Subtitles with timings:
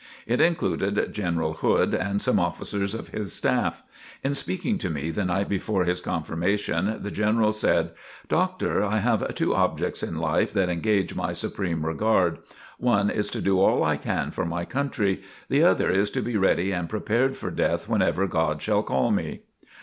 [0.25, 3.83] It included General Hood and some officers of his staff.
[4.23, 7.91] In speaking to me the night before his confirmation, the General said:
[8.27, 12.39] "Doctor, I have two objects in life that engage my supreme regard.
[12.79, 15.21] One is to do all I can for my country.
[15.49, 19.41] The other is to be ready and prepared for death whenever God shall call me."